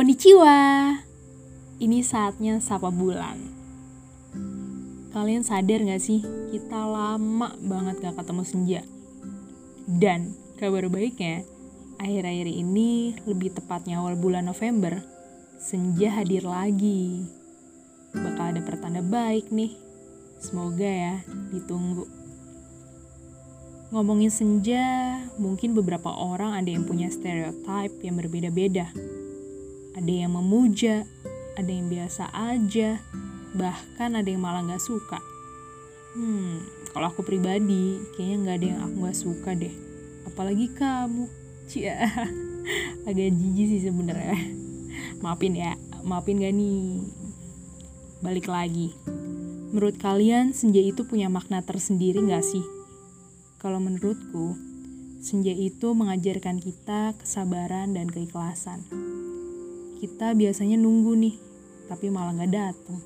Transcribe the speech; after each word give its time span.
Konnichiwa. 0.00 0.96
Ini 1.76 2.00
saatnya 2.00 2.56
sapa 2.64 2.88
bulan. 2.88 3.36
Kalian 5.12 5.44
sadar 5.44 5.84
gak 5.84 6.00
sih, 6.00 6.24
kita 6.48 6.88
lama 6.88 7.52
banget 7.60 8.00
gak 8.00 8.16
ketemu 8.16 8.42
senja. 8.48 8.80
Dan 9.84 10.32
kabar 10.56 10.88
baiknya, 10.88 11.44
akhir-akhir 12.00 12.48
ini 12.48 13.12
lebih 13.28 13.52
tepatnya 13.52 14.00
awal 14.00 14.16
bulan 14.16 14.48
November, 14.48 15.04
senja 15.60 16.16
hadir 16.16 16.48
lagi. 16.48 17.20
Bakal 18.16 18.56
ada 18.56 18.64
pertanda 18.64 19.04
baik 19.04 19.52
nih. 19.52 19.76
Semoga 20.40 20.88
ya, 20.88 21.20
ditunggu. 21.52 22.08
Ngomongin 23.92 24.32
senja, 24.32 25.20
mungkin 25.36 25.76
beberapa 25.76 26.08
orang 26.08 26.56
ada 26.56 26.72
yang 26.72 26.88
punya 26.88 27.12
stereotype 27.12 28.00
yang 28.00 28.16
berbeda-beda. 28.16 28.88
Ada 29.98 30.12
yang 30.26 30.38
memuja, 30.38 31.02
ada 31.58 31.70
yang 31.70 31.90
biasa 31.90 32.30
aja, 32.30 33.02
bahkan 33.54 34.14
ada 34.14 34.28
yang 34.28 34.42
malah 34.42 34.62
gak 34.66 34.82
suka. 34.82 35.18
Hmm, 36.14 36.62
kalau 36.90 37.10
aku 37.10 37.22
pribadi, 37.22 37.98
kayaknya 38.14 38.36
gak 38.46 38.56
ada 38.62 38.66
yang 38.66 38.80
aku 38.86 38.96
gak 39.06 39.18
suka 39.18 39.50
deh. 39.54 39.74
Apalagi 40.26 40.66
kamu, 40.74 41.26
cia, 41.66 42.06
agak 43.08 43.30
jijik 43.34 43.66
sih 43.76 43.82
sebenarnya. 43.86 44.38
Maafin 45.22 45.54
ya, 45.58 45.74
maafin 46.02 46.42
gak 46.42 46.54
nih. 46.54 47.06
Balik 48.20 48.46
lagi, 48.50 48.92
menurut 49.70 49.96
kalian 49.96 50.52
senja 50.52 50.82
itu 50.82 51.06
punya 51.06 51.30
makna 51.30 51.62
tersendiri 51.62 52.22
gak 52.26 52.44
sih? 52.44 52.62
Kalau 53.60 53.76
menurutku, 53.76 54.56
senja 55.20 55.52
itu 55.52 55.92
mengajarkan 55.92 56.58
kita 56.58 57.12
kesabaran 57.20 57.92
dan 57.92 58.08
keikhlasan. 58.08 59.09
Kita 60.00 60.32
biasanya 60.32 60.80
nunggu 60.80 61.12
nih, 61.12 61.36
tapi 61.92 62.08
malah 62.08 62.32
gak 62.40 62.52
datang. 62.56 62.98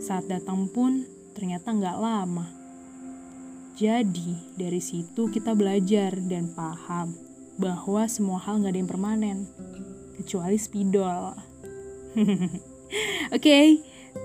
Saat 0.00 0.24
datang 0.24 0.64
pun 0.72 1.04
ternyata 1.36 1.76
gak 1.76 2.00
lama. 2.00 2.48
Jadi 3.76 4.56
dari 4.56 4.80
situ 4.80 5.28
kita 5.28 5.52
belajar 5.52 6.16
dan 6.16 6.50
paham 6.56 7.12
bahwa 7.60 8.08
semua 8.08 8.40
hal 8.40 8.64
gak 8.64 8.72
ada 8.72 8.80
yang 8.80 8.90
permanen, 8.90 9.44
kecuali 10.16 10.56
spidol. 10.56 11.36
Oke, 12.16 12.56
okay, 13.36 13.66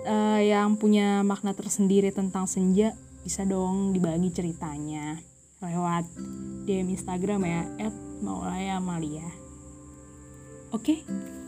uh, 0.08 0.40
yang 0.40 0.80
punya 0.80 1.20
makna 1.22 1.52
tersendiri 1.52 2.16
tentang 2.16 2.47
senja 2.47 2.95
bisa 3.23 3.44
dong 3.44 3.92
dibagi 3.92 4.31
ceritanya 4.31 5.20
lewat 5.64 6.03
DM 6.68 6.92
Instagram 6.92 7.42
ya 7.47 7.62
@maulaya 8.20 8.80
Amalia. 8.80 9.28
Oke? 10.72 11.03
Okay? 11.03 11.42